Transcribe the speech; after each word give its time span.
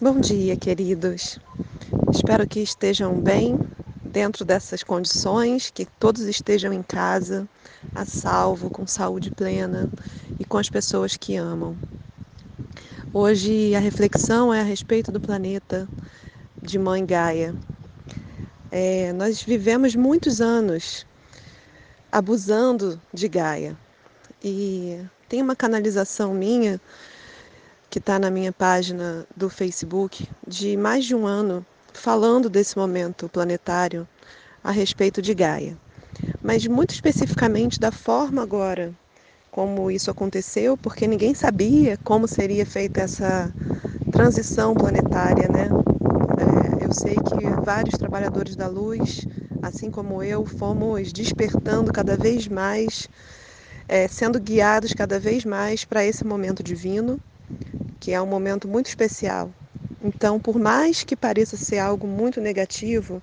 Bom 0.00 0.20
dia, 0.20 0.56
queridos. 0.56 1.40
Espero 2.14 2.46
que 2.46 2.60
estejam 2.60 3.20
bem 3.20 3.58
dentro 4.04 4.44
dessas 4.44 4.84
condições, 4.84 5.70
que 5.70 5.84
todos 5.84 6.22
estejam 6.22 6.72
em 6.72 6.84
casa, 6.84 7.48
a 7.96 8.04
salvo, 8.04 8.70
com 8.70 8.86
saúde 8.86 9.32
plena 9.32 9.90
e 10.38 10.44
com 10.44 10.56
as 10.56 10.70
pessoas 10.70 11.16
que 11.16 11.34
amam. 11.34 11.76
Hoje 13.12 13.74
a 13.74 13.80
reflexão 13.80 14.54
é 14.54 14.60
a 14.60 14.62
respeito 14.62 15.10
do 15.10 15.20
planeta 15.20 15.88
de 16.62 16.78
Mãe 16.78 17.04
Gaia. 17.04 17.52
É, 18.70 19.12
nós 19.14 19.42
vivemos 19.42 19.96
muitos 19.96 20.40
anos 20.40 21.04
abusando 22.12 23.02
de 23.12 23.26
Gaia 23.26 23.76
e 24.44 25.00
tem 25.28 25.42
uma 25.42 25.56
canalização 25.56 26.32
minha 26.32 26.80
que 27.90 27.98
está 27.98 28.18
na 28.18 28.30
minha 28.30 28.52
página 28.52 29.26
do 29.36 29.48
Facebook 29.48 30.28
de 30.46 30.76
mais 30.76 31.04
de 31.04 31.14
um 31.14 31.26
ano 31.26 31.64
falando 31.92 32.50
desse 32.50 32.76
momento 32.76 33.28
planetário 33.28 34.06
a 34.62 34.70
respeito 34.70 35.22
de 35.22 35.32
Gaia, 35.34 35.76
mas 36.42 36.66
muito 36.66 36.92
especificamente 36.92 37.80
da 37.80 37.90
forma 37.90 38.42
agora 38.42 38.92
como 39.50 39.90
isso 39.90 40.10
aconteceu, 40.10 40.76
porque 40.76 41.06
ninguém 41.06 41.34
sabia 41.34 41.96
como 42.04 42.28
seria 42.28 42.64
feita 42.66 43.00
essa 43.00 43.52
transição 44.12 44.74
planetária, 44.74 45.48
né? 45.48 45.68
É, 46.38 46.84
eu 46.84 46.92
sei 46.92 47.14
que 47.16 47.64
vários 47.64 47.98
trabalhadores 47.98 48.54
da 48.54 48.68
luz, 48.68 49.26
assim 49.62 49.90
como 49.90 50.22
eu, 50.22 50.44
fomos 50.44 51.12
despertando 51.12 51.92
cada 51.92 52.16
vez 52.16 52.46
mais, 52.46 53.08
é, 53.88 54.06
sendo 54.06 54.38
guiados 54.38 54.92
cada 54.92 55.18
vez 55.18 55.44
mais 55.44 55.84
para 55.84 56.04
esse 56.04 56.24
momento 56.24 56.62
divino 56.62 57.18
que 58.00 58.12
é 58.12 58.20
um 58.20 58.26
momento 58.26 58.68
muito 58.68 58.86
especial. 58.86 59.50
Então, 60.02 60.38
por 60.38 60.58
mais 60.58 61.02
que 61.02 61.16
pareça 61.16 61.56
ser 61.56 61.78
algo 61.78 62.06
muito 62.06 62.40
negativo, 62.40 63.20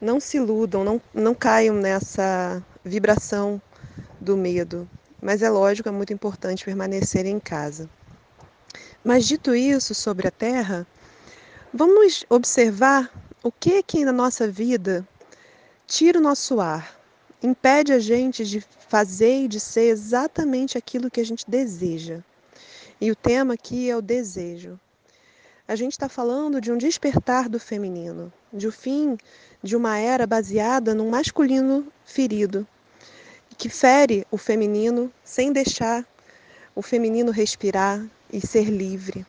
não 0.00 0.20
se 0.20 0.36
iludam, 0.36 0.84
não, 0.84 1.00
não 1.12 1.34
caiam 1.34 1.74
nessa 1.74 2.62
vibração 2.84 3.60
do 4.20 4.36
medo. 4.36 4.88
Mas 5.20 5.42
é 5.42 5.50
lógico, 5.50 5.88
é 5.88 5.92
muito 5.92 6.12
importante 6.12 6.64
permanecer 6.64 7.26
em 7.26 7.40
casa. 7.40 7.88
Mas 9.02 9.26
dito 9.26 9.54
isso 9.54 9.94
sobre 9.94 10.28
a 10.28 10.30
Terra, 10.30 10.86
vamos 11.72 12.24
observar 12.28 13.10
o 13.42 13.50
que 13.50 13.74
é 13.74 13.82
que 13.82 14.04
na 14.04 14.12
nossa 14.12 14.48
vida 14.48 15.06
tira 15.86 16.18
o 16.18 16.22
nosso 16.22 16.60
ar, 16.60 16.98
impede 17.42 17.92
a 17.92 17.98
gente 17.98 18.44
de 18.44 18.60
fazer 18.88 19.44
e 19.44 19.48
de 19.48 19.60
ser 19.60 19.88
exatamente 19.88 20.76
aquilo 20.76 21.10
que 21.10 21.20
a 21.20 21.24
gente 21.24 21.48
deseja. 21.48 22.20
E 22.98 23.10
o 23.10 23.16
tema 23.16 23.52
aqui 23.52 23.90
é 23.90 23.96
o 23.96 24.00
desejo. 24.00 24.80
A 25.68 25.76
gente 25.76 25.92
está 25.92 26.08
falando 26.08 26.62
de 26.62 26.72
um 26.72 26.78
despertar 26.78 27.46
do 27.46 27.60
feminino, 27.60 28.32
de 28.50 28.66
o 28.66 28.70
um 28.70 28.72
fim 28.72 29.18
de 29.62 29.76
uma 29.76 29.98
era 29.98 30.26
baseada 30.26 30.94
num 30.94 31.10
masculino 31.10 31.86
ferido, 32.06 32.66
que 33.58 33.68
fere 33.68 34.26
o 34.30 34.38
feminino 34.38 35.12
sem 35.22 35.52
deixar 35.52 36.06
o 36.74 36.80
feminino 36.80 37.30
respirar 37.30 38.02
e 38.32 38.40
ser 38.40 38.70
livre. 38.70 39.26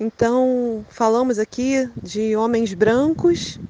Então, 0.00 0.84
falamos 0.88 1.38
aqui 1.38 1.88
de 2.02 2.34
homens 2.34 2.74
brancos 2.74 3.60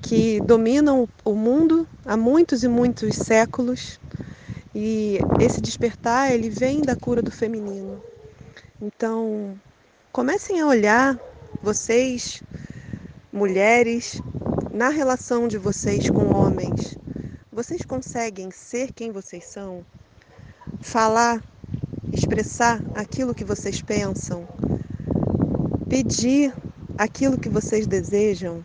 que 0.00 0.40
dominam 0.40 1.06
o 1.22 1.34
mundo 1.34 1.86
há 2.02 2.16
muitos 2.16 2.64
e 2.64 2.68
muitos 2.68 3.14
séculos. 3.14 4.00
E 4.74 5.18
esse 5.38 5.60
despertar, 5.60 6.32
ele 6.32 6.48
vem 6.48 6.80
da 6.80 6.96
cura 6.96 7.20
do 7.20 7.30
feminino. 7.30 8.00
Então, 8.80 9.60
comecem 10.12 10.60
a 10.60 10.66
olhar 10.68 11.18
vocês, 11.60 12.40
mulheres, 13.32 14.22
na 14.72 14.88
relação 14.88 15.48
de 15.48 15.58
vocês 15.58 16.08
com 16.08 16.32
homens. 16.32 16.96
Vocês 17.50 17.84
conseguem 17.84 18.52
ser 18.52 18.92
quem 18.92 19.10
vocês 19.10 19.46
são? 19.46 19.84
Falar, 20.80 21.42
expressar 22.12 22.80
aquilo 22.94 23.34
que 23.34 23.44
vocês 23.44 23.82
pensam? 23.82 24.46
Pedir 25.88 26.54
aquilo 26.96 27.36
que 27.36 27.48
vocês 27.48 27.84
desejam? 27.84 28.62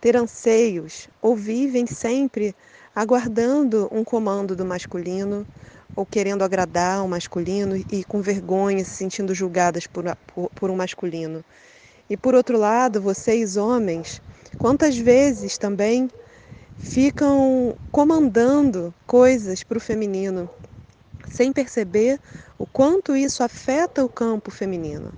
Ter 0.00 0.16
anseios 0.16 1.08
ou 1.22 1.36
vivem 1.36 1.86
sempre 1.86 2.52
aguardando 2.96 3.88
um 3.92 4.02
comando 4.02 4.56
do 4.56 4.64
masculino 4.64 5.46
ou 5.98 6.06
querendo 6.06 6.44
agradar 6.44 7.02
um 7.02 7.08
masculino 7.08 7.74
e 7.90 8.04
com 8.04 8.22
vergonha, 8.22 8.84
se 8.84 8.92
sentindo 8.92 9.34
julgadas 9.34 9.84
por, 9.84 10.04
por, 10.28 10.48
por 10.50 10.70
um 10.70 10.76
masculino. 10.76 11.44
E 12.08 12.16
por 12.16 12.36
outro 12.36 12.56
lado, 12.56 13.02
vocês 13.02 13.56
homens, 13.56 14.22
quantas 14.58 14.96
vezes 14.96 15.58
também 15.58 16.08
ficam 16.78 17.76
comandando 17.90 18.94
coisas 19.08 19.64
para 19.64 19.76
o 19.76 19.80
feminino, 19.80 20.48
sem 21.32 21.52
perceber 21.52 22.20
o 22.56 22.64
quanto 22.64 23.16
isso 23.16 23.42
afeta 23.42 24.04
o 24.04 24.08
campo 24.08 24.52
feminino, 24.52 25.12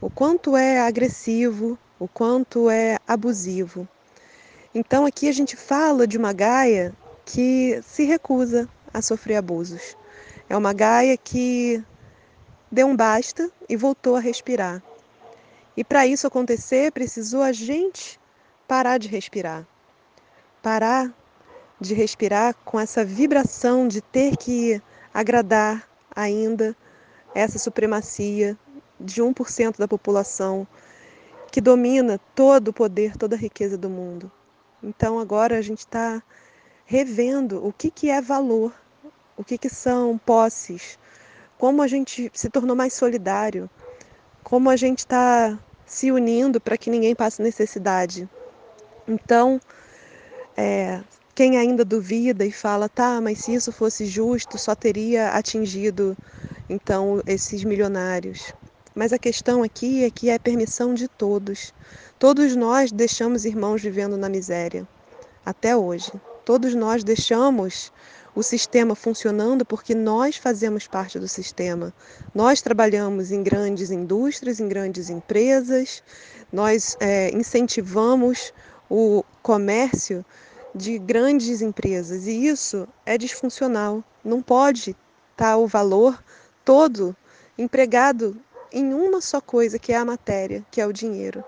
o 0.00 0.08
quanto 0.08 0.56
é 0.56 0.78
agressivo, 0.78 1.76
o 1.98 2.06
quanto 2.06 2.70
é 2.70 2.96
abusivo. 3.08 3.88
Então 4.72 5.04
aqui 5.04 5.28
a 5.28 5.32
gente 5.32 5.56
fala 5.56 6.06
de 6.06 6.16
uma 6.16 6.32
Gaia 6.32 6.94
que 7.24 7.80
se 7.82 8.04
recusa 8.04 8.68
a 8.94 9.02
sofrer 9.02 9.34
abusos. 9.34 10.00
É 10.52 10.56
uma 10.58 10.74
Gaia 10.74 11.16
que 11.16 11.82
deu 12.70 12.86
um 12.86 12.94
basta 12.94 13.50
e 13.70 13.74
voltou 13.74 14.16
a 14.16 14.20
respirar. 14.20 14.82
E 15.74 15.82
para 15.82 16.06
isso 16.06 16.26
acontecer, 16.26 16.92
precisou 16.92 17.40
a 17.40 17.52
gente 17.52 18.20
parar 18.68 18.98
de 18.98 19.08
respirar. 19.08 19.66
Parar 20.62 21.10
de 21.80 21.94
respirar 21.94 22.54
com 22.66 22.78
essa 22.78 23.02
vibração 23.02 23.88
de 23.88 24.02
ter 24.02 24.36
que 24.36 24.78
agradar 25.14 25.88
ainda 26.14 26.76
essa 27.34 27.58
supremacia 27.58 28.54
de 29.00 29.22
1% 29.22 29.78
da 29.78 29.88
população 29.88 30.68
que 31.50 31.62
domina 31.62 32.20
todo 32.34 32.68
o 32.68 32.72
poder, 32.74 33.16
toda 33.16 33.36
a 33.36 33.38
riqueza 33.38 33.78
do 33.78 33.88
mundo. 33.88 34.30
Então 34.82 35.18
agora 35.18 35.56
a 35.56 35.62
gente 35.62 35.78
está 35.78 36.22
revendo 36.84 37.66
o 37.66 37.72
que, 37.72 37.90
que 37.90 38.10
é 38.10 38.20
valor 38.20 38.81
o 39.36 39.44
que, 39.44 39.58
que 39.58 39.68
são 39.68 40.18
posses, 40.18 40.98
como 41.58 41.82
a 41.82 41.86
gente 41.86 42.30
se 42.34 42.48
tornou 42.48 42.76
mais 42.76 42.92
solidário, 42.92 43.68
como 44.42 44.68
a 44.68 44.76
gente 44.76 45.00
está 45.00 45.58
se 45.86 46.10
unindo 46.10 46.60
para 46.60 46.76
que 46.76 46.90
ninguém 46.90 47.14
passe 47.14 47.42
necessidade. 47.42 48.28
Então, 49.06 49.60
é, 50.56 51.00
quem 51.34 51.56
ainda 51.56 51.84
duvida 51.84 52.44
e 52.44 52.52
fala, 52.52 52.88
tá, 52.88 53.20
mas 53.20 53.40
se 53.40 53.54
isso 53.54 53.72
fosse 53.72 54.06
justo, 54.06 54.58
só 54.58 54.74
teria 54.74 55.30
atingido 55.30 56.16
então 56.68 57.22
esses 57.26 57.64
milionários. 57.64 58.52
Mas 58.94 59.12
a 59.12 59.18
questão 59.18 59.62
aqui 59.62 60.04
é 60.04 60.10
que 60.10 60.28
é 60.28 60.38
permissão 60.38 60.92
de 60.92 61.08
todos. 61.08 61.72
Todos 62.18 62.54
nós 62.54 62.92
deixamos 62.92 63.44
irmãos 63.44 63.82
vivendo 63.82 64.16
na 64.16 64.28
miséria, 64.28 64.86
até 65.44 65.76
hoje. 65.76 66.12
Todos 66.44 66.74
nós 66.74 67.02
deixamos 67.02 67.92
o 68.34 68.42
sistema 68.42 68.94
funcionando 68.94 69.64
porque 69.64 69.94
nós 69.94 70.36
fazemos 70.36 70.86
parte 70.86 71.18
do 71.18 71.28
sistema. 71.28 71.92
Nós 72.34 72.62
trabalhamos 72.62 73.30
em 73.30 73.42
grandes 73.42 73.90
indústrias, 73.90 74.58
em 74.58 74.68
grandes 74.68 75.10
empresas, 75.10 76.02
nós 76.52 76.96
é, 77.00 77.30
incentivamos 77.30 78.52
o 78.88 79.24
comércio 79.42 80.24
de 80.74 80.98
grandes 80.98 81.60
empresas 81.60 82.26
e 82.26 82.46
isso 82.46 82.88
é 83.04 83.18
disfuncional. 83.18 84.02
Não 84.24 84.40
pode 84.40 84.96
estar 85.32 85.56
o 85.56 85.66
valor 85.66 86.22
todo 86.64 87.14
empregado 87.58 88.36
em 88.72 88.94
uma 88.94 89.20
só 89.20 89.40
coisa, 89.40 89.78
que 89.78 89.92
é 89.92 89.96
a 89.96 90.04
matéria, 90.04 90.64
que 90.70 90.80
é 90.80 90.86
o 90.86 90.92
dinheiro. 90.92 91.44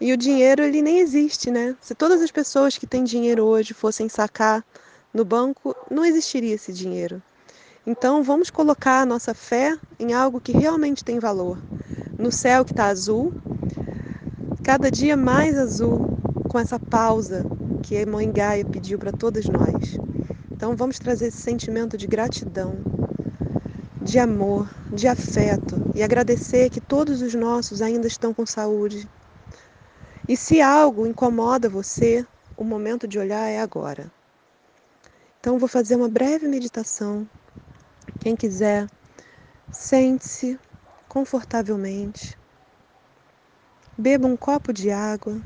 E 0.00 0.12
o 0.12 0.16
dinheiro 0.16 0.62
ele 0.62 0.82
nem 0.82 0.98
existe, 0.98 1.50
né? 1.50 1.76
Se 1.80 1.94
todas 1.94 2.20
as 2.22 2.30
pessoas 2.30 2.76
que 2.76 2.86
têm 2.86 3.04
dinheiro 3.04 3.44
hoje 3.44 3.74
fossem 3.74 4.08
sacar 4.08 4.64
no 5.12 5.24
banco, 5.24 5.76
não 5.90 6.04
existiria 6.04 6.54
esse 6.54 6.72
dinheiro. 6.72 7.22
Então, 7.86 8.22
vamos 8.22 8.48
colocar 8.48 9.00
a 9.00 9.06
nossa 9.06 9.34
fé 9.34 9.76
em 9.98 10.12
algo 10.12 10.40
que 10.40 10.52
realmente 10.52 11.04
tem 11.04 11.18
valor. 11.18 11.58
No 12.18 12.30
céu 12.30 12.64
que 12.64 12.72
está 12.72 12.86
azul, 12.86 13.34
cada 14.62 14.90
dia 14.90 15.16
mais 15.16 15.58
azul, 15.58 16.16
com 16.48 16.58
essa 16.58 16.78
pausa 16.78 17.44
que 17.82 17.98
a 17.98 18.06
Mãe 18.06 18.30
Gaia 18.30 18.64
pediu 18.64 18.98
para 18.98 19.12
todas 19.12 19.46
nós. 19.46 19.98
Então, 20.50 20.76
vamos 20.76 20.98
trazer 20.98 21.26
esse 21.26 21.38
sentimento 21.38 21.96
de 21.96 22.06
gratidão, 22.06 22.76
de 24.00 24.18
amor, 24.18 24.70
de 24.92 25.08
afeto 25.08 25.90
e 25.94 26.02
agradecer 26.02 26.70
que 26.70 26.80
todos 26.80 27.20
os 27.20 27.34
nossos 27.34 27.82
ainda 27.82 28.06
estão 28.06 28.32
com 28.32 28.46
saúde. 28.46 29.08
E 30.28 30.36
se 30.36 30.60
algo 30.60 31.06
incomoda 31.06 31.68
você, 31.68 32.24
o 32.56 32.62
momento 32.62 33.08
de 33.08 33.18
olhar 33.18 33.48
é 33.48 33.60
agora. 33.60 34.10
Então, 35.42 35.58
vou 35.58 35.68
fazer 35.68 35.96
uma 35.96 36.08
breve 36.08 36.46
meditação. 36.46 37.28
Quem 38.20 38.36
quiser, 38.36 38.86
sente-se 39.72 40.56
confortavelmente. 41.08 42.38
Beba 43.98 44.28
um 44.28 44.36
copo 44.36 44.72
de 44.72 44.92
água, 44.92 45.42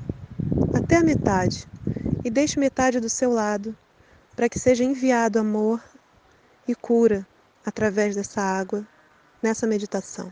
até 0.75 0.97
a 0.99 1.03
metade, 1.03 1.67
e 2.23 2.29
deixe 2.29 2.61
metade 2.61 3.01
do 3.01 3.09
seu 3.09 3.33
lado, 3.33 3.75
para 4.37 4.51
que 4.51 4.59
seja 4.59 4.85
enviado 4.85 5.39
amor 5.39 5.83
e 6.69 6.75
cura 6.75 7.27
através 7.65 8.15
dessa 8.15 8.43
água, 8.43 8.87
nessa 9.43 9.67
meditação. 9.67 10.31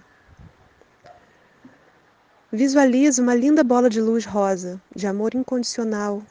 Visualize 2.52 3.18
uma 3.18 3.34
linda 3.34 3.64
bola 3.64 3.88
de 3.88 4.02
luz 4.02 4.26
rosa, 4.26 4.78
de 4.94 5.06
amor 5.06 5.34
incondicional, 5.34 6.22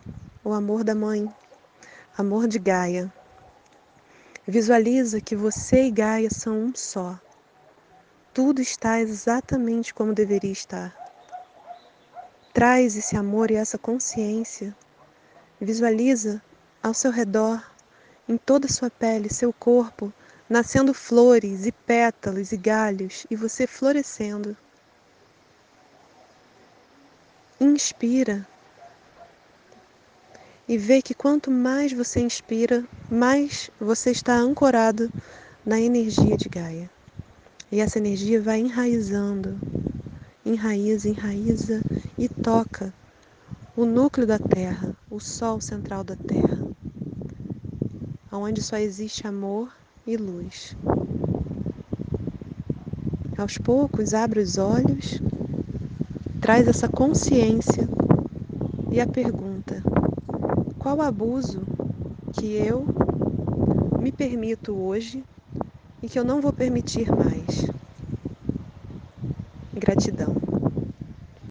o 0.43 0.53
amor 0.53 0.83
da 0.83 0.93
mãe, 0.93 1.27
amor 2.15 2.47
de 2.47 2.59
Gaia. 2.59 3.11
Visualiza 4.45 5.21
que 5.21 5.37
você 5.37 5.83
e 5.85 5.91
Gaia 5.91 6.29
são 6.29 6.65
um 6.65 6.75
só. 6.75 7.17
Tudo 8.33 8.61
está 8.61 8.99
exatamente 8.99 9.93
como 9.93 10.11
deveria 10.11 10.51
estar. 10.51 10.93
Traz 12.53 12.97
esse 12.97 13.15
amor 13.15 13.51
e 13.51 13.55
essa 13.55 13.77
consciência. 13.77 14.75
Visualiza 15.61 16.41
ao 16.81 16.93
seu 16.93 17.09
redor, 17.09 17.63
em 18.27 18.35
toda 18.35 18.65
a 18.65 18.69
sua 18.69 18.89
pele, 18.89 19.33
seu 19.33 19.53
corpo, 19.53 20.11
nascendo 20.49 20.93
flores 20.93 21.65
e 21.65 21.71
pétalas 21.71 22.51
e 22.51 22.57
galhos 22.57 23.25
e 23.31 23.37
você 23.37 23.65
florescendo. 23.65 24.57
Inspira 27.61 28.45
e 30.67 30.77
vê 30.77 31.01
que 31.01 31.13
quanto 31.13 31.51
mais 31.51 31.91
você 31.91 32.21
inspira, 32.21 32.83
mais 33.11 33.69
você 33.79 34.11
está 34.11 34.35
ancorado 34.35 35.11
na 35.65 35.79
energia 35.79 36.37
de 36.37 36.47
Gaia. 36.47 36.89
E 37.71 37.79
essa 37.79 37.97
energia 37.97 38.41
vai 38.41 38.59
enraizando, 38.59 39.59
enraiza, 40.45 41.09
enraiza 41.09 41.81
e 42.17 42.29
toca 42.29 42.93
o 43.75 43.85
núcleo 43.85 44.27
da 44.27 44.37
Terra, 44.37 44.95
o 45.09 45.19
Sol 45.19 45.59
central 45.59 46.03
da 46.03 46.15
Terra, 46.15 46.63
onde 48.31 48.61
só 48.61 48.77
existe 48.77 49.25
amor 49.25 49.71
e 50.05 50.15
luz. 50.15 50.75
Aos 53.37 53.57
poucos, 53.57 54.13
abre 54.13 54.39
os 54.39 54.57
olhos, 54.57 55.19
traz 56.39 56.67
essa 56.67 56.87
consciência 56.87 57.87
e 58.91 59.01
a 59.01 59.07
pergunta: 59.07 59.81
qual 60.83 60.99
abuso 60.99 61.63
que 62.33 62.55
eu 62.55 62.85
me 64.01 64.11
permito 64.11 64.75
hoje 64.75 65.23
e 66.01 66.09
que 66.09 66.19
eu 66.19 66.25
não 66.25 66.41
vou 66.41 66.51
permitir 66.53 67.09
mais? 67.09 67.71
Gratidão. 69.75 70.42